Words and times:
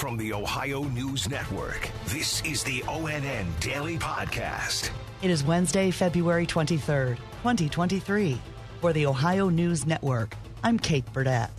From 0.00 0.16
the 0.16 0.32
Ohio 0.32 0.84
News 0.84 1.28
Network, 1.28 1.90
this 2.06 2.42
is 2.42 2.64
the 2.64 2.80
ONN 2.86 3.44
Daily 3.60 3.98
Podcast. 3.98 4.88
It 5.20 5.30
is 5.30 5.44
Wednesday, 5.44 5.90
February 5.90 6.46
23rd, 6.46 7.16
2023. 7.16 8.40
For 8.80 8.94
the 8.94 9.04
Ohio 9.04 9.50
News 9.50 9.84
Network, 9.84 10.34
I'm 10.64 10.78
Kate 10.78 11.04
Burdett. 11.12 11.50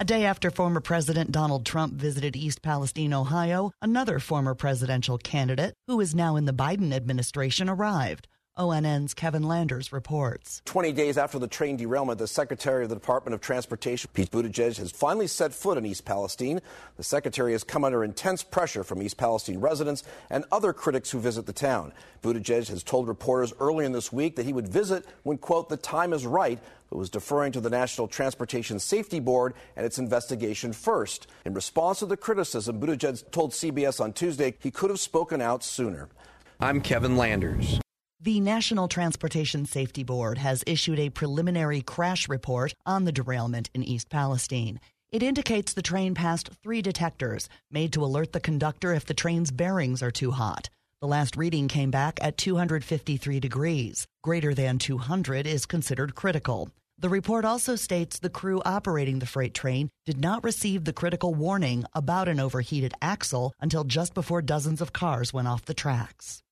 A 0.00 0.04
day 0.04 0.24
after 0.24 0.50
former 0.50 0.80
President 0.80 1.30
Donald 1.30 1.64
Trump 1.64 1.92
visited 1.92 2.34
East 2.34 2.60
Palestine, 2.60 3.14
Ohio, 3.14 3.70
another 3.80 4.18
former 4.18 4.56
presidential 4.56 5.16
candidate, 5.16 5.74
who 5.86 6.00
is 6.00 6.12
now 6.12 6.34
in 6.34 6.46
the 6.46 6.52
Biden 6.52 6.92
administration, 6.92 7.68
arrived. 7.68 8.26
ONN's 8.60 9.14
Kevin 9.14 9.42
Landers 9.42 9.90
reports. 9.90 10.60
20 10.66 10.92
days 10.92 11.16
after 11.16 11.38
the 11.38 11.48
train 11.48 11.78
derailment, 11.78 12.18
the 12.18 12.26
Secretary 12.26 12.82
of 12.82 12.90
the 12.90 12.94
Department 12.94 13.34
of 13.34 13.40
Transportation, 13.40 14.10
Pete 14.12 14.30
Buttigieg, 14.30 14.76
has 14.76 14.90
finally 14.90 15.26
set 15.26 15.54
foot 15.54 15.78
in 15.78 15.86
East 15.86 16.04
Palestine. 16.04 16.60
The 16.98 17.02
Secretary 17.02 17.52
has 17.52 17.64
come 17.64 17.84
under 17.84 18.04
intense 18.04 18.42
pressure 18.42 18.84
from 18.84 19.00
East 19.00 19.16
Palestine 19.16 19.60
residents 19.60 20.02
and 20.28 20.44
other 20.52 20.74
critics 20.74 21.10
who 21.10 21.20
visit 21.20 21.46
the 21.46 21.54
town. 21.54 21.94
Buttigieg 22.22 22.68
has 22.68 22.82
told 22.82 23.08
reporters 23.08 23.54
earlier 23.60 23.86
in 23.86 23.92
this 23.92 24.12
week 24.12 24.36
that 24.36 24.44
he 24.44 24.52
would 24.52 24.68
visit 24.68 25.06
when, 25.22 25.38
quote, 25.38 25.70
the 25.70 25.78
time 25.78 26.12
is 26.12 26.26
right, 26.26 26.58
but 26.90 26.98
was 26.98 27.08
deferring 27.08 27.52
to 27.52 27.60
the 27.62 27.70
National 27.70 28.08
Transportation 28.08 28.78
Safety 28.78 29.20
Board 29.20 29.54
and 29.74 29.86
its 29.86 29.98
investigation 29.98 30.74
first. 30.74 31.28
In 31.46 31.54
response 31.54 32.00
to 32.00 32.06
the 32.06 32.16
criticism, 32.16 32.78
Buttigieg 32.78 33.30
told 33.30 33.52
CBS 33.52 34.02
on 34.02 34.12
Tuesday 34.12 34.54
he 34.58 34.70
could 34.70 34.90
have 34.90 35.00
spoken 35.00 35.40
out 35.40 35.64
sooner. 35.64 36.10
I'm 36.60 36.82
Kevin 36.82 37.16
Landers. 37.16 37.80
The 38.22 38.38
National 38.38 38.86
Transportation 38.86 39.64
Safety 39.64 40.02
Board 40.02 40.36
has 40.36 40.62
issued 40.66 40.98
a 40.98 41.08
preliminary 41.08 41.80
crash 41.80 42.28
report 42.28 42.74
on 42.84 43.06
the 43.06 43.12
derailment 43.12 43.70
in 43.72 43.82
East 43.82 44.10
Palestine. 44.10 44.78
It 45.10 45.22
indicates 45.22 45.72
the 45.72 45.80
train 45.80 46.14
passed 46.14 46.50
three 46.62 46.82
detectors 46.82 47.48
made 47.70 47.94
to 47.94 48.04
alert 48.04 48.34
the 48.34 48.38
conductor 48.38 48.92
if 48.92 49.06
the 49.06 49.14
train's 49.14 49.50
bearings 49.50 50.02
are 50.02 50.10
too 50.10 50.32
hot. 50.32 50.68
The 51.00 51.06
last 51.06 51.34
reading 51.34 51.66
came 51.66 51.90
back 51.90 52.18
at 52.20 52.36
253 52.36 53.40
degrees. 53.40 54.06
Greater 54.22 54.52
than 54.52 54.78
200 54.78 55.46
is 55.46 55.64
considered 55.64 56.14
critical. 56.14 56.68
The 56.98 57.08
report 57.08 57.46
also 57.46 57.74
states 57.74 58.18
the 58.18 58.28
crew 58.28 58.60
operating 58.66 59.20
the 59.20 59.24
freight 59.24 59.54
train 59.54 59.88
did 60.04 60.20
not 60.20 60.44
receive 60.44 60.84
the 60.84 60.92
critical 60.92 61.32
warning 61.32 61.86
about 61.94 62.28
an 62.28 62.38
overheated 62.38 62.92
axle 63.00 63.54
until 63.62 63.84
just 63.84 64.12
before 64.12 64.42
dozens 64.42 64.82
of 64.82 64.92
cars 64.92 65.32
went 65.32 65.48
off 65.48 65.64
the 65.64 65.72
tracks. 65.72 66.42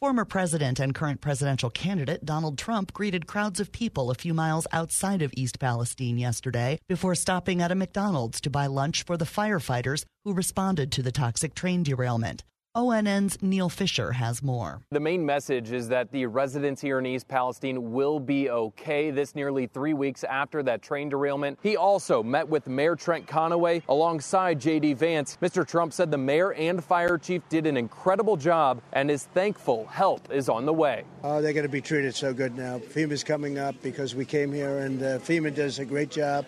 Former 0.00 0.24
president 0.24 0.78
and 0.78 0.94
current 0.94 1.20
presidential 1.20 1.70
candidate 1.70 2.24
Donald 2.24 2.56
Trump 2.56 2.92
greeted 2.92 3.26
crowds 3.26 3.58
of 3.58 3.72
people 3.72 4.12
a 4.12 4.14
few 4.14 4.32
miles 4.32 4.64
outside 4.70 5.22
of 5.22 5.34
East 5.36 5.58
Palestine 5.58 6.18
yesterday 6.18 6.78
before 6.88 7.16
stopping 7.16 7.60
at 7.60 7.72
a 7.72 7.74
McDonald's 7.74 8.40
to 8.42 8.50
buy 8.50 8.68
lunch 8.68 9.02
for 9.04 9.16
the 9.16 9.24
firefighters 9.24 10.04
who 10.24 10.32
responded 10.32 10.92
to 10.92 11.02
the 11.02 11.10
toxic 11.10 11.52
train 11.52 11.82
derailment. 11.82 12.44
ONN's 12.78 13.42
Neil 13.42 13.68
Fisher 13.68 14.12
has 14.12 14.40
more. 14.40 14.80
The 14.92 15.00
main 15.00 15.26
message 15.26 15.72
is 15.72 15.88
that 15.88 16.12
the 16.12 16.26
residents 16.26 16.80
here 16.80 17.00
in 17.00 17.06
East 17.06 17.26
Palestine 17.26 17.90
will 17.92 18.20
be 18.20 18.50
okay. 18.50 19.10
This 19.10 19.34
nearly 19.34 19.66
three 19.66 19.94
weeks 19.94 20.22
after 20.22 20.62
that 20.62 20.80
train 20.80 21.08
derailment. 21.08 21.58
He 21.60 21.76
also 21.76 22.22
met 22.22 22.48
with 22.48 22.68
Mayor 22.68 22.94
Trent 22.94 23.26
Conaway 23.26 23.82
alongside 23.88 24.60
J.D. 24.60 24.92
Vance. 24.92 25.36
Mr. 25.42 25.66
Trump 25.66 25.92
said 25.92 26.12
the 26.12 26.18
mayor 26.18 26.52
and 26.52 26.82
fire 26.84 27.18
chief 27.18 27.42
did 27.48 27.66
an 27.66 27.76
incredible 27.76 28.36
job 28.36 28.80
and 28.92 29.10
is 29.10 29.24
thankful 29.24 29.86
help 29.86 30.30
is 30.30 30.48
on 30.48 30.64
the 30.64 30.72
way. 30.72 31.02
Oh, 31.24 31.42
they're 31.42 31.52
going 31.52 31.66
to 31.66 31.68
be 31.68 31.80
treated 31.80 32.14
so 32.14 32.32
good 32.32 32.56
now. 32.56 32.78
FEMA's 32.78 33.24
coming 33.24 33.58
up 33.58 33.74
because 33.82 34.14
we 34.14 34.24
came 34.24 34.52
here 34.52 34.78
and 34.78 35.02
uh, 35.02 35.18
FEMA 35.18 35.52
does 35.52 35.80
a 35.80 35.84
great 35.84 36.10
job 36.10 36.46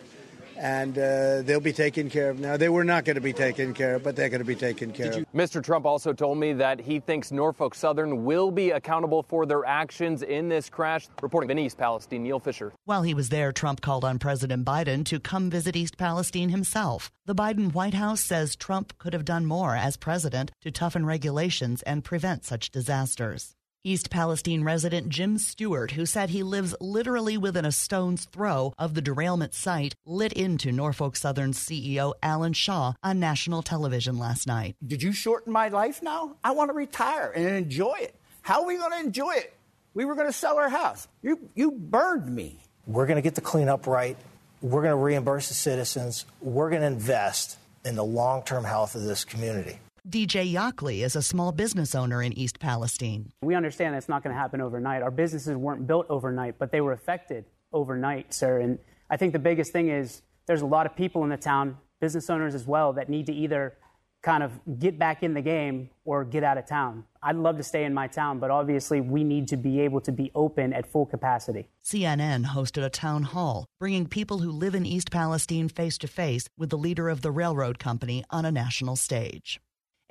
and 0.60 0.98
uh, 0.98 1.40
they'll 1.42 1.58
be 1.58 1.72
taken 1.72 2.10
care 2.10 2.28
of. 2.28 2.38
Now, 2.38 2.58
they 2.58 2.68
were 2.68 2.84
not 2.84 3.06
going 3.06 3.14
to 3.14 3.20
be 3.22 3.32
taken 3.32 3.72
care 3.72 3.94
of, 3.94 4.02
but 4.02 4.14
they're 4.14 4.28
going 4.28 4.42
to 4.42 4.44
be 4.44 4.54
taken 4.54 4.92
care 4.92 5.12
you, 5.14 5.22
of. 5.22 5.32
Mr. 5.32 5.64
Trump 5.64 5.86
also 5.86 6.12
told 6.12 6.36
me 6.36 6.52
that 6.52 6.78
he 6.78 7.00
thinks 7.00 7.32
Norfolk 7.32 7.74
Southern 7.74 8.24
will 8.24 8.50
be 8.50 8.70
accountable 8.70 9.22
for 9.22 9.46
their 9.46 9.64
actions 9.64 10.22
in 10.22 10.50
this 10.50 10.68
crash. 10.68 11.08
Reporting 11.22 11.50
in 11.50 11.58
East 11.58 11.78
Palestine, 11.78 12.22
Neil 12.24 12.38
Fisher. 12.38 12.72
While 12.84 13.02
he 13.02 13.14
was 13.14 13.30
there, 13.30 13.52
Trump 13.52 13.80
called 13.80 14.04
on 14.04 14.18
President 14.18 14.66
Biden 14.66 15.04
to 15.06 15.18
come 15.18 15.48
visit 15.50 15.76
East 15.76 15.96
Palestine 15.96 16.50
himself. 16.50 17.10
The 17.24 17.34
Biden 17.34 17.72
White 17.72 17.94
House 17.94 18.20
says 18.20 18.54
Trump 18.54 18.98
could 18.98 19.14
have 19.14 19.24
done 19.24 19.46
more 19.46 19.74
as 19.74 19.96
president 19.96 20.50
to 20.60 20.70
toughen 20.70 21.06
regulations 21.06 21.80
and 21.82 22.04
prevent 22.04 22.44
such 22.44 22.70
disasters. 22.70 23.54
East 23.82 24.10
Palestine 24.10 24.62
resident 24.62 25.08
Jim 25.08 25.38
Stewart, 25.38 25.92
who 25.92 26.04
said 26.04 26.28
he 26.28 26.42
lives 26.42 26.74
literally 26.80 27.38
within 27.38 27.64
a 27.64 27.72
stone's 27.72 28.26
throw 28.26 28.74
of 28.78 28.92
the 28.92 29.00
derailment 29.00 29.54
site, 29.54 29.94
lit 30.04 30.34
into 30.34 30.70
Norfolk 30.70 31.16
Southern's 31.16 31.58
CEO 31.58 32.12
Alan 32.22 32.52
Shaw 32.52 32.92
on 33.02 33.18
national 33.18 33.62
television 33.62 34.18
last 34.18 34.46
night. 34.46 34.76
Did 34.86 35.02
you 35.02 35.12
shorten 35.12 35.50
my 35.50 35.68
life 35.68 36.02
now? 36.02 36.36
I 36.44 36.50
want 36.50 36.68
to 36.68 36.74
retire 36.74 37.32
and 37.34 37.46
enjoy 37.46 37.94
it. 38.00 38.14
How 38.42 38.60
are 38.60 38.66
we 38.66 38.76
going 38.76 38.92
to 38.92 39.00
enjoy 39.00 39.32
it? 39.36 39.54
We 39.94 40.04
were 40.04 40.14
going 40.14 40.28
to 40.28 40.32
sell 40.32 40.58
our 40.58 40.68
house. 40.68 41.08
You, 41.22 41.40
you 41.54 41.70
burned 41.72 42.34
me. 42.34 42.58
We're 42.86 43.06
going 43.06 43.16
to 43.16 43.22
get 43.22 43.34
the 43.34 43.40
cleanup 43.40 43.86
right. 43.86 44.16
We're 44.60 44.82
going 44.82 44.92
to 44.92 44.96
reimburse 44.96 45.48
the 45.48 45.54
citizens. 45.54 46.26
We're 46.42 46.68
going 46.68 46.82
to 46.82 46.86
invest 46.86 47.56
in 47.86 47.96
the 47.96 48.04
long 48.04 48.42
term 48.42 48.64
health 48.64 48.94
of 48.94 49.04
this 49.04 49.24
community. 49.24 49.78
DJ 50.08 50.50
Yockley 50.50 51.02
is 51.02 51.14
a 51.14 51.22
small 51.22 51.52
business 51.52 51.94
owner 51.94 52.22
in 52.22 52.32
East 52.32 52.58
Palestine. 52.58 53.32
We 53.42 53.54
understand 53.54 53.94
that's 53.94 54.08
not 54.08 54.22
going 54.22 54.34
to 54.34 54.40
happen 54.40 54.60
overnight. 54.60 55.02
Our 55.02 55.10
businesses 55.10 55.56
weren't 55.56 55.86
built 55.86 56.06
overnight, 56.08 56.58
but 56.58 56.72
they 56.72 56.80
were 56.80 56.92
affected 56.92 57.44
overnight, 57.72 58.32
sir. 58.32 58.60
And 58.60 58.78
I 59.10 59.16
think 59.16 59.32
the 59.32 59.38
biggest 59.38 59.72
thing 59.72 59.88
is 59.88 60.22
there's 60.46 60.62
a 60.62 60.66
lot 60.66 60.86
of 60.86 60.96
people 60.96 61.22
in 61.24 61.30
the 61.30 61.36
town, 61.36 61.76
business 62.00 62.30
owners 62.30 62.54
as 62.54 62.66
well, 62.66 62.94
that 62.94 63.10
need 63.10 63.26
to 63.26 63.32
either 63.32 63.76
kind 64.22 64.42
of 64.42 64.52
get 64.78 64.98
back 64.98 65.22
in 65.22 65.34
the 65.34 65.40
game 65.40 65.90
or 66.04 66.24
get 66.24 66.44
out 66.44 66.58
of 66.58 66.66
town. 66.66 67.04
I'd 67.22 67.36
love 67.36 67.56
to 67.58 67.62
stay 67.62 67.84
in 67.84 67.94
my 67.94 68.06
town, 68.06 68.38
but 68.38 68.50
obviously 68.50 69.00
we 69.00 69.24
need 69.24 69.48
to 69.48 69.56
be 69.56 69.80
able 69.80 70.00
to 70.02 70.12
be 70.12 70.30
open 70.34 70.72
at 70.72 70.86
full 70.86 71.06
capacity. 71.06 71.68
CNN 71.84 72.46
hosted 72.46 72.84
a 72.84 72.90
town 72.90 73.22
hall, 73.22 73.66
bringing 73.78 74.06
people 74.06 74.38
who 74.38 74.50
live 74.50 74.74
in 74.74 74.86
East 74.86 75.10
Palestine 75.10 75.68
face 75.68 75.98
to 75.98 76.08
face 76.08 76.48
with 76.56 76.70
the 76.70 76.78
leader 76.78 77.08
of 77.08 77.22
the 77.22 77.30
railroad 77.30 77.78
company 77.78 78.24
on 78.30 78.44
a 78.44 78.52
national 78.52 78.96
stage. 78.96 79.60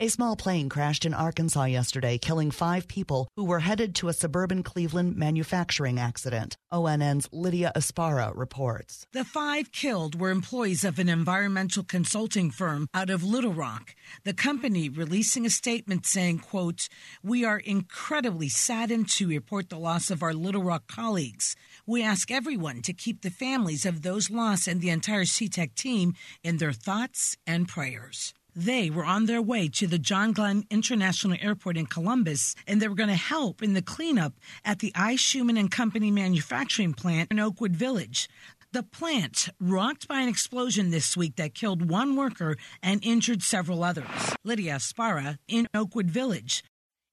A 0.02 0.08
small 0.08 0.38
plane 0.38 0.70
crashed 0.70 1.04
in 1.04 1.14
Arkansas 1.14 1.66
yesterday, 1.66 2.18
killing 2.18 2.52
five 2.52 2.88
people 2.88 3.28
who 3.36 3.44
were 3.44 3.60
headed 3.60 3.94
to 3.96 4.08
a 4.08 4.14
suburban 4.14 4.64
Cleveland 4.64 5.18
manufacturing 5.18 6.00
accident. 6.00 6.56
ONN's 6.72 7.28
Lydia 7.34 7.74
Esparra 7.76 8.32
reports. 8.34 9.06
The 9.12 9.26
five 9.26 9.74
killed 9.74 10.18
were 10.18 10.30
employees 10.30 10.86
of 10.86 11.00
an 11.00 11.10
environmental 11.10 11.84
consulting 11.84 12.50
firm 12.50 12.88
out 12.94 13.10
of 13.10 13.26
Little 13.26 13.52
Rock. 13.52 13.94
The 14.24 14.34
company 14.34 14.88
releasing 14.88 15.46
a 15.46 15.50
statement 15.50 16.06
saying, 16.06 16.40
quote, 16.40 16.88
We 17.22 17.44
are 17.44 17.60
incredibly 17.60 18.48
saddened 18.48 19.10
to 19.18 19.28
report 19.28 19.68
the 19.68 19.78
loss 19.78 20.10
of 20.10 20.24
our 20.24 20.34
Little 20.34 20.64
Rock 20.64 20.88
colleagues. 20.88 21.58
We 21.86 22.04
ask 22.04 22.31
everyone 22.31 22.84
to 22.84 22.94
keep 22.94 23.22
the 23.22 23.30
families 23.30 23.86
of 23.86 24.04
those 24.04 24.30
lost 24.30 24.66
and 24.66 24.80
the 24.80 24.92
entire 24.92 25.26
CTEH 25.26 25.76
team 25.76 26.14
in 26.42 26.56
their 26.56 26.72
thoughts 26.72 27.36
and 27.46 27.68
prayers. 27.68 28.34
They 28.56 28.90
were 28.90 29.06
on 29.06 29.26
their 29.26 29.42
way 29.42 29.68
to 29.70 29.88
the 29.88 30.00
John 30.00 30.32
Glenn 30.32 30.66
International 30.70 31.38
Airport 31.40 31.78
in 31.78 31.86
Columbus, 31.86 32.56
and 32.68 32.82
they 32.82 32.88
were 32.88 32.96
going 32.96 33.10
to 33.10 33.16
help 33.16 33.62
in 33.62 33.74
the 33.74 33.82
cleanup 33.82 34.34
at 34.66 34.80
the 34.80 34.92
I. 34.96 35.16
Schumann 35.16 35.58
and 35.58 35.70
Company 35.70 36.12
manufacturing 36.12 36.94
plant 36.94 37.32
in 37.32 37.40
Oakwood 37.40 37.76
Village. 37.76 38.28
The 38.72 38.84
plant 38.84 39.50
rocked 39.60 40.08
by 40.08 40.22
an 40.22 40.30
explosion 40.30 40.90
this 40.90 41.18
week 41.18 41.36
that 41.38 41.56
killed 41.56 41.90
one 41.90 42.16
worker 42.16 42.56
and 42.84 43.04
injured 43.04 43.44
several 43.44 43.84
others. 43.84 44.36
Lydia 44.44 44.76
Esparra 44.76 45.38
in 45.48 45.68
Oakwood 45.74 46.08
Village. 46.08 46.64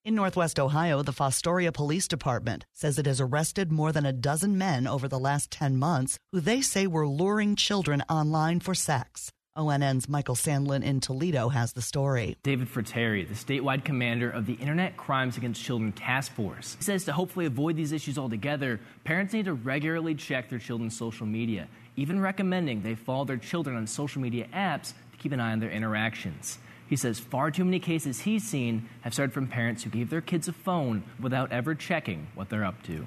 In 0.04 0.14
Northwest 0.14 0.60
Ohio, 0.60 1.02
the 1.02 1.12
Fostoria 1.12 1.72
Police 1.72 2.06
Department 2.06 2.64
says 2.72 2.98
it 2.98 3.06
has 3.06 3.20
arrested 3.20 3.72
more 3.72 3.90
than 3.90 4.06
a 4.06 4.12
dozen 4.12 4.56
men 4.56 4.86
over 4.86 5.08
the 5.08 5.18
last 5.18 5.50
10 5.50 5.76
months 5.76 6.18
who 6.30 6.40
they 6.40 6.60
say 6.60 6.86
were 6.86 7.08
luring 7.08 7.56
children 7.56 8.02
online 8.08 8.60
for 8.60 8.74
sex. 8.74 9.32
ONN's 9.56 10.08
Michael 10.08 10.34
Sandlin 10.34 10.84
in 10.84 11.00
Toledo 11.00 11.48
has 11.48 11.72
the 11.72 11.80
story. 11.80 12.36
David 12.42 12.68
Frattare, 12.68 13.26
the 13.26 13.34
statewide 13.34 13.84
commander 13.84 14.30
of 14.30 14.44
the 14.44 14.52
Internet 14.54 14.96
Crimes 14.96 15.38
Against 15.38 15.64
Children 15.64 15.92
Task 15.92 16.32
Force, 16.32 16.76
says 16.80 17.04
to 17.04 17.12
hopefully 17.12 17.46
avoid 17.46 17.76
these 17.76 17.92
issues 17.92 18.18
altogether, 18.18 18.80
parents 19.04 19.32
need 19.32 19.46
to 19.46 19.54
regularly 19.54 20.14
check 20.14 20.50
their 20.50 20.58
children's 20.58 20.96
social 20.96 21.26
media, 21.26 21.68
even 21.96 22.20
recommending 22.20 22.82
they 22.82 22.94
follow 22.94 23.24
their 23.24 23.38
children 23.38 23.76
on 23.76 23.86
social 23.86 24.20
media 24.20 24.46
apps 24.52 24.92
to 25.12 25.18
keep 25.18 25.32
an 25.32 25.40
eye 25.40 25.52
on 25.52 25.60
their 25.60 25.70
interactions. 25.70 26.58
He 26.86 26.96
says 26.96 27.18
far 27.18 27.50
too 27.50 27.64
many 27.64 27.80
cases 27.80 28.20
he's 28.20 28.44
seen 28.44 28.88
have 29.00 29.14
started 29.14 29.32
from 29.32 29.48
parents 29.48 29.82
who 29.82 29.90
gave 29.90 30.10
their 30.10 30.20
kids 30.20 30.48
a 30.48 30.52
phone 30.52 31.02
without 31.18 31.50
ever 31.50 31.74
checking 31.74 32.28
what 32.34 32.50
they're 32.50 32.64
up 32.64 32.82
to. 32.84 33.06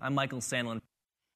I'm 0.00 0.14
Michael 0.14 0.40
Sandlin. 0.40 0.80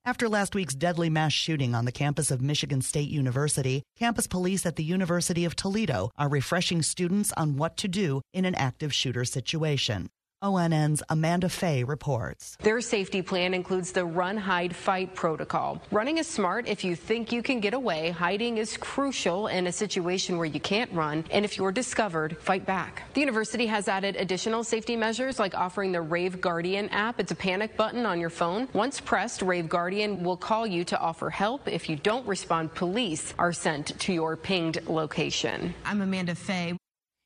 After 0.05 0.29
last 0.29 0.57
week's 0.57 0.75
deadly 0.75 1.11
mass 1.11 1.33
shooting 1.33 1.77
on 1.77 1.85
the 1.85 1.93
campus 1.93 2.33
of 2.33 2.43
Michigan 2.43 2.83
State 2.83 3.09
University, 3.09 3.85
campus 3.97 4.27
police 4.27 4.67
at 4.67 4.75
the 4.75 4.83
University 4.83 5.45
of 5.45 5.55
Toledo 5.55 6.11
are 6.19 6.29
refreshing 6.29 6.83
students 6.83 7.33
on 7.37 7.57
what 7.57 7.77
to 7.77 7.87
do 7.87 8.21
in 8.33 8.45
an 8.45 8.57
active 8.57 8.93
shooter 8.93 9.25
situation. 9.25 10.11
ONN's 10.43 11.03
Amanda 11.09 11.49
Fay 11.49 11.85
reports. 11.85 12.57
Their 12.61 12.81
safety 12.81 13.23
plan 13.23 13.55
includes 13.55 13.93
the 13.93 14.05
run, 14.05 14.37
hide, 14.37 14.75
fight 14.75 15.15
protocol. 15.15 15.81
Running 15.93 16.19
is 16.19 16.27
smart 16.27 16.67
if 16.67 16.83
you 16.83 16.97
think 16.97 17.31
you 17.31 17.43
can 17.43 17.61
get 17.61 17.75
away. 17.75 18.11
Hiding 18.11 18.59
is 18.59 18.77
crucial 18.77 19.47
in 19.47 19.69
a 19.69 19.73
situation 19.73 20.37
where 20.37 20.47
you 20.47 20.59
can't 20.59 20.93
run. 20.93 21.25
And 21.31 21.45
if 21.45 21.57
you're 21.57 21.73
discovered, 21.73 22.37
fight 22.39 22.67
back. 22.67 23.05
The 23.15 23.21
university 23.21 23.67
has 23.67 23.87
added 23.87 24.17
additional 24.17 24.65
safety 24.65 24.97
measures 24.97 25.39
like 25.39 25.55
offering 25.55 25.93
the 25.93 26.03
Rave 26.03 26.41
Guardian 26.41 26.89
app. 26.89 27.21
It's 27.21 27.33
a 27.33 27.37
panic 27.37 27.77
button 27.77 28.05
on 28.05 28.19
your 28.19 28.31
phone. 28.31 28.69
Once 28.73 29.01
pressed, 29.01 29.43
Rave 29.43 29.69
Guardian 29.69 30.25
will 30.25 30.37
call 30.37 30.67
you 30.67 30.85
to 30.85 30.99
offer 30.99 31.31
help. 31.31 31.69
If 31.69 31.89
you 31.89 31.97
don't 31.97 32.27
respond, 32.27 32.75
police 32.75 33.33
are 33.39 33.53
sent 33.53 33.99
to 34.01 34.13
your 34.13 34.37
pinged 34.37 34.87
location. 34.89 35.73
I'm 35.85 36.03
Amanda 36.03 36.35
Fay. 36.35 36.77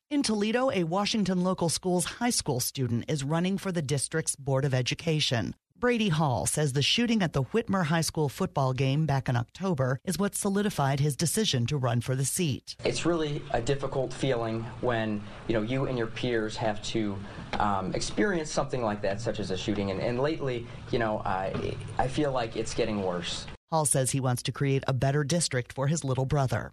In 0.09 0.23
Toledo, 0.23 0.71
a 0.71 0.85
Washington 0.85 1.43
local 1.43 1.67
school's 1.67 2.05
high 2.05 2.29
school 2.29 2.61
student 2.61 3.03
is 3.09 3.25
running 3.25 3.57
for 3.57 3.73
the 3.73 3.81
district's 3.81 4.37
Board 4.37 4.63
of 4.63 4.73
Education. 4.73 5.53
Brady 5.77 6.07
Hall 6.07 6.45
says 6.45 6.71
the 6.71 6.81
shooting 6.81 7.21
at 7.21 7.33
the 7.33 7.43
Whitmer 7.43 7.87
High 7.87 8.01
School 8.01 8.29
football 8.29 8.71
game 8.71 9.05
back 9.05 9.27
in 9.27 9.35
October 9.35 9.99
is 10.05 10.17
what 10.17 10.33
solidified 10.33 11.01
his 11.01 11.17
decision 11.17 11.65
to 11.65 11.75
run 11.75 11.99
for 11.99 12.15
the 12.15 12.23
seat. 12.23 12.77
It's 12.85 13.05
really 13.05 13.41
a 13.51 13.59
difficult 13.59 14.13
feeling 14.13 14.63
when 14.79 15.21
you 15.49 15.53
know 15.53 15.61
you 15.61 15.87
and 15.87 15.97
your 15.97 16.07
peers 16.07 16.55
have 16.55 16.81
to 16.83 17.17
um, 17.59 17.93
experience 17.93 18.49
something 18.49 18.81
like 18.81 19.01
that, 19.01 19.19
such 19.19 19.41
as 19.41 19.51
a 19.51 19.57
shooting. 19.57 19.91
And, 19.91 19.99
and 19.99 20.21
lately, 20.21 20.65
you 20.89 20.99
know, 20.99 21.21
I, 21.25 21.75
I 21.97 22.07
feel 22.07 22.31
like 22.31 22.55
it's 22.55 22.73
getting 22.73 23.03
worse. 23.03 23.45
Hall 23.71 23.83
says 23.83 24.11
he 24.11 24.21
wants 24.21 24.41
to 24.43 24.53
create 24.53 24.85
a 24.87 24.93
better 24.93 25.25
district 25.25 25.73
for 25.73 25.87
his 25.87 26.05
little 26.05 26.25
brother. 26.25 26.71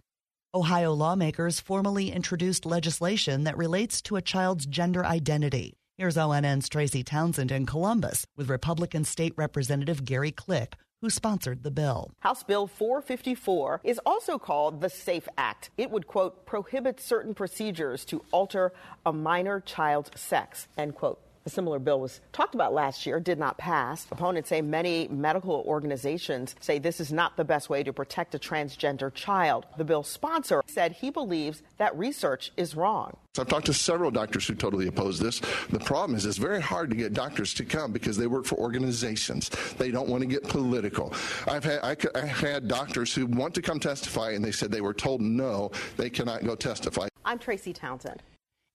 Ohio 0.55 0.93
lawmakers 0.93 1.59
formally 1.59 2.13
introduced 2.13 2.65
legislation 2.65 3.43
that 3.43 3.57
relates 3.57 4.01
to 4.03 4.15
a 4.15 4.21
child's 4.21 4.65
gender 4.65 5.05
identity. 5.05 5.73
Here's 5.97 6.15
ONN's 6.15 6.69
Tracy 6.69 7.03
Townsend 7.03 7.51
in 7.51 7.65
Columbus 7.65 8.25
with 8.37 8.49
Republican 8.49 9.03
State 9.03 9.33
Representative 9.35 10.05
Gary 10.05 10.31
Click, 10.31 10.77
who 11.01 11.09
sponsored 11.09 11.63
the 11.63 11.71
bill. 11.71 12.11
House 12.21 12.43
Bill 12.43 12.67
454 12.67 13.81
is 13.83 13.99
also 14.05 14.39
called 14.39 14.79
the 14.79 14.89
SAFE 14.89 15.27
Act. 15.37 15.71
It 15.77 15.91
would, 15.91 16.07
quote, 16.07 16.45
prohibit 16.45 17.01
certain 17.01 17.33
procedures 17.33 18.05
to 18.05 18.23
alter 18.31 18.71
a 19.05 19.11
minor 19.11 19.59
child's 19.59 20.17
sex, 20.17 20.69
end 20.77 20.95
quote. 20.95 21.19
A 21.47 21.51
similar 21.51 21.77
bill 21.77 21.99
was 21.99 22.21
talked 22.31 22.55
about 22.55 22.73
last 22.73 23.05
year, 23.05 23.19
did 23.19 23.37
not 23.37 23.59
pass. 23.59 24.07
Opponents 24.09 24.49
say 24.49 24.63
many 24.63 25.07
medical 25.09 25.63
organizations 25.67 26.55
say 26.59 26.79
this 26.79 26.99
is 26.99 27.13
not 27.13 27.37
the 27.37 27.45
best 27.45 27.69
way 27.69 27.83
to 27.83 27.93
protect 27.93 28.33
a 28.33 28.39
transgender 28.39 29.13
child. 29.13 29.67
The 29.77 29.83
bill's 29.83 30.07
sponsor 30.07 30.63
said 30.65 30.93
he 30.93 31.11
believes 31.11 31.61
that 31.77 31.95
research 31.95 32.51
is 32.57 32.75
wrong. 32.75 33.15
I've 33.37 33.47
talked 33.47 33.67
to 33.67 33.75
several 33.75 34.09
doctors 34.09 34.47
who 34.47 34.55
totally 34.55 34.87
oppose 34.87 35.19
this. 35.19 35.39
The 35.69 35.77
problem 35.77 36.17
is 36.17 36.25
it's 36.25 36.39
very 36.39 36.61
hard 36.61 36.89
to 36.89 36.95
get 36.95 37.13
doctors 37.13 37.53
to 37.55 37.65
come 37.65 37.91
because 37.91 38.17
they 38.17 38.25
work 38.25 38.45
for 38.45 38.55
organizations. 38.55 39.49
They 39.77 39.91
don't 39.91 40.09
want 40.09 40.21
to 40.21 40.27
get 40.27 40.47
political. 40.47 41.13
I've 41.47 41.63
had, 41.63 41.81
I, 41.81 42.25
have 42.25 42.39
had 42.39 42.67
doctors 42.67 43.13
who 43.13 43.27
want 43.27 43.53
to 43.53 43.61
come 43.61 43.79
testify 43.79 44.31
and 44.31 44.43
they 44.43 44.51
said 44.51 44.71
they 44.71 44.81
were 44.81 44.95
told 44.95 45.21
no, 45.21 45.69
they 45.95 46.09
cannot 46.09 46.43
go 46.43 46.55
testify. 46.55 47.07
I'm 47.23 47.37
Tracy 47.37 47.71
Townsend. 47.71 48.23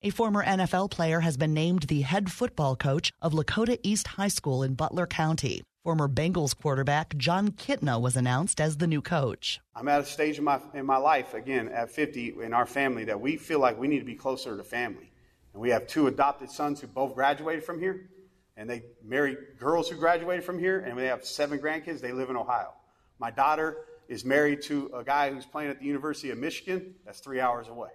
A 0.03 0.09
former 0.09 0.43
NFL 0.43 0.91
player 0.91 1.21
has 1.21 1.37
been 1.37 1.53
named 1.53 1.83
the 1.83 2.01
head 2.01 2.33
football 2.33 2.75
coach 2.75 3.13
of 3.21 3.35
Lakota 3.35 3.79
East 3.83 4.09
High 4.09 4.29
School 4.29 4.63
in 4.63 4.73
Butler 4.73 5.07
County. 5.07 5.63
Former 5.85 6.09
Bengals 6.09 6.59
quarterback 6.59 7.15
Jon 7.19 7.51
Kitna 7.51 8.01
was 8.01 8.17
announced 8.17 8.63
as 8.63 8.79
the 8.79 8.87
new 8.87 9.03
coach. 9.03 9.61
I'm 9.77 9.89
at 9.89 10.01
a 10.01 10.07
stage 10.07 10.39
in 10.39 10.45
my 10.45 10.59
in 10.73 10.87
my 10.87 10.97
life 10.97 11.35
again 11.35 11.69
at 11.69 11.91
50 11.91 12.37
in 12.41 12.55
our 12.55 12.65
family 12.65 13.05
that 13.05 13.21
we 13.21 13.37
feel 13.37 13.59
like 13.59 13.79
we 13.79 13.89
need 13.89 13.99
to 13.99 14.07
be 14.07 14.15
closer 14.15 14.57
to 14.57 14.65
family. 14.65 15.13
And 15.53 15.61
we 15.61 15.69
have 15.69 15.87
two 15.87 16.07
adopted 16.07 16.51
sons 16.51 16.81
who 16.81 16.87
both 16.87 17.15
graduated 17.15 17.63
from 17.63 17.79
here, 17.79 18.09
and 18.57 18.71
they 18.71 18.85
married 19.05 19.37
girls 19.59 19.91
who 19.91 19.97
graduated 19.97 20.45
from 20.45 20.59
here, 20.59 20.81
and 20.81 20.97
we 20.97 21.03
have 21.03 21.27
seven 21.27 21.59
grandkids. 21.59 22.01
They 22.01 22.13
live 22.13 22.31
in 22.31 22.39
Ohio. 22.39 22.73
My 23.19 23.31
daughter 23.31 23.77
is 24.09 24.25
married 24.25 24.63
to 24.63 24.91
a 24.95 25.05
guy 25.05 25.31
who's 25.31 25.45
playing 25.45 25.73
at 25.73 25.79
the 25.79 25.85
University 25.85 26.31
of 26.31 26.39
Michigan. 26.39 26.95
That's 27.05 27.21
three 27.21 27.41
hours 27.41 27.69
away. 27.69 27.91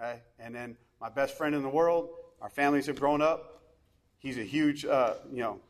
Okay? 0.00 0.20
And 0.38 0.54
then 0.54 0.76
my 1.00 1.08
best 1.08 1.36
friend 1.36 1.54
in 1.54 1.62
the 1.62 1.68
world. 1.68 2.10
Our 2.40 2.50
families 2.50 2.86
have 2.86 3.00
grown 3.00 3.22
up. 3.22 3.62
He's 4.18 4.38
a 4.38 4.44
huge, 4.44 4.84
uh, 4.84 5.14
you 5.30 5.42
know, 5.42 5.60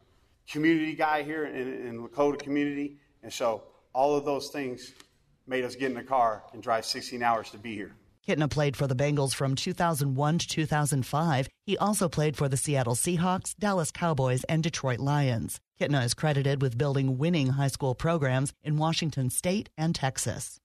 community 0.49 0.95
guy 0.95 1.23
here 1.23 1.47
in, 1.47 1.87
in 1.87 2.07
Lakota 2.07 2.39
community. 2.39 2.99
And 3.23 3.33
so 3.33 3.63
all 3.93 4.17
of 4.17 4.25
those 4.25 4.49
things 4.49 4.93
made 5.47 5.65
us 5.65 5.75
get 5.75 5.91
in 5.91 5.97
the 5.97 6.03
car 6.03 6.43
and 6.53 6.63
drive 6.63 6.85
16 6.85 7.23
hours 7.23 7.51
to 7.51 7.59
be 7.59 7.75
here. 7.75 7.95
Kitna 8.27 8.49
played 8.49 8.75
for 8.75 8.87
the 8.87 8.95
Bengals 8.95 9.35
from 9.35 9.55
2001 9.55 10.39
to 10.39 10.49
2005. 10.49 11.49
He 11.67 11.77
also 11.77 12.09
played 12.09 12.37
for 12.37 12.49
the 12.49 12.57
Seattle 12.57 12.95
Seahawks, 12.95 13.55
Dallas 13.55 13.91
Cowboys, 13.91 14.45
and 14.45 14.63
Detroit 14.63 14.99
Lions. 14.99 15.61
Kitna 15.79 16.05
is 16.05 16.15
credited 16.15 16.63
with 16.63 16.79
building 16.79 17.19
winning 17.19 17.49
high 17.49 17.69
school 17.69 17.95
programs 17.95 18.55
in 18.63 18.79
Washington 18.79 19.29
state 19.29 19.69
and 19.77 19.95
Texas. 19.95 20.59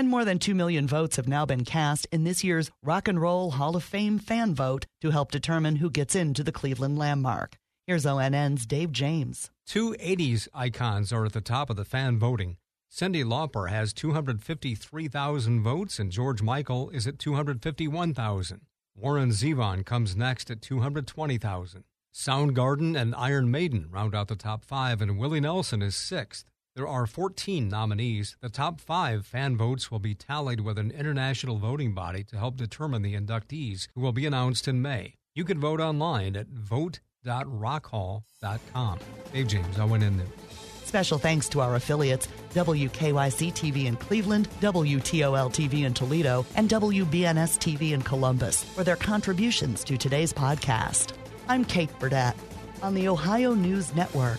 And 0.00 0.08
more 0.08 0.24
than 0.24 0.38
2 0.38 0.54
million 0.54 0.86
votes 0.86 1.16
have 1.16 1.28
now 1.28 1.44
been 1.44 1.62
cast 1.62 2.08
in 2.10 2.24
this 2.24 2.42
year's 2.42 2.70
Rock 2.82 3.06
and 3.06 3.20
Roll 3.20 3.50
Hall 3.50 3.76
of 3.76 3.84
Fame 3.84 4.18
fan 4.18 4.54
vote 4.54 4.86
to 5.02 5.10
help 5.10 5.30
determine 5.30 5.76
who 5.76 5.90
gets 5.90 6.14
into 6.14 6.42
the 6.42 6.52
Cleveland 6.52 6.98
landmark. 6.98 7.58
Here's 7.86 8.06
ONN's 8.06 8.64
Dave 8.64 8.92
James. 8.92 9.50
Two 9.66 9.92
80s 10.00 10.48
icons 10.54 11.12
are 11.12 11.26
at 11.26 11.34
the 11.34 11.42
top 11.42 11.68
of 11.68 11.76
the 11.76 11.84
fan 11.84 12.18
voting. 12.18 12.56
Cyndi 12.90 13.22
Lauper 13.22 13.68
has 13.68 13.92
253,000 13.92 15.62
votes, 15.62 15.98
and 15.98 16.10
George 16.10 16.40
Michael 16.40 16.88
is 16.88 17.06
at 17.06 17.18
251,000. 17.18 18.62
Warren 18.96 19.32
Zevon 19.32 19.84
comes 19.84 20.16
next 20.16 20.50
at 20.50 20.62
220,000. 20.62 21.84
Soundgarden 22.14 22.98
and 22.98 23.14
Iron 23.14 23.50
Maiden 23.50 23.90
round 23.90 24.14
out 24.14 24.28
the 24.28 24.34
top 24.34 24.64
five, 24.64 25.02
and 25.02 25.18
Willie 25.18 25.40
Nelson 25.40 25.82
is 25.82 25.94
sixth. 25.94 26.46
There 26.76 26.86
are 26.86 27.06
14 27.06 27.68
nominees. 27.68 28.36
The 28.40 28.48
top 28.48 28.80
five 28.80 29.26
fan 29.26 29.56
votes 29.56 29.90
will 29.90 29.98
be 29.98 30.14
tallied 30.14 30.60
with 30.60 30.78
an 30.78 30.92
international 30.92 31.58
voting 31.58 31.94
body 31.94 32.22
to 32.24 32.38
help 32.38 32.56
determine 32.56 33.02
the 33.02 33.16
inductees, 33.16 33.88
who 33.94 34.00
will 34.00 34.12
be 34.12 34.24
announced 34.24 34.68
in 34.68 34.80
May. 34.80 35.16
You 35.34 35.44
can 35.44 35.58
vote 35.58 35.80
online 35.80 36.36
at 36.36 36.46
vote.rockhall.com. 36.46 38.98
Dave 39.32 39.48
James, 39.48 39.76
ONN 39.78 40.18
News. 40.18 40.28
Special 40.84 41.18
thanks 41.18 41.48
to 41.48 41.60
our 41.60 41.74
affiliates 41.74 42.28
WKYC 42.54 43.52
TV 43.52 43.86
in 43.86 43.96
Cleveland, 43.96 44.48
WTOL 44.60 45.52
TV 45.52 45.86
in 45.86 45.94
Toledo, 45.94 46.46
and 46.54 46.70
WBNS 46.70 47.58
TV 47.58 47.90
in 47.92 48.02
Columbus 48.02 48.62
for 48.62 48.84
their 48.84 48.96
contributions 48.96 49.82
to 49.82 49.96
today's 49.96 50.32
podcast. 50.32 51.14
I'm 51.48 51.64
Kate 51.64 51.90
Burdett 51.98 52.36
on 52.80 52.94
the 52.94 53.08
Ohio 53.08 53.54
News 53.54 53.92
Network. 53.94 54.38